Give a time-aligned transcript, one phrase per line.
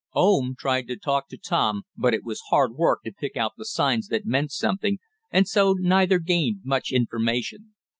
[0.17, 3.65] Oom tried to talk to Tom, but it was hard work to pick out the
[3.65, 4.97] signs that meant something,
[5.29, 7.75] and so neither gained much information.